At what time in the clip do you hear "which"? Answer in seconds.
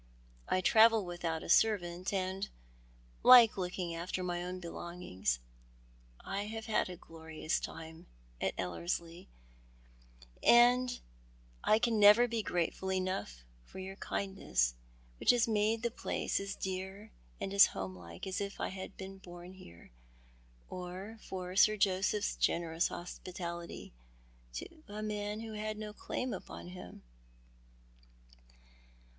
15.19-15.29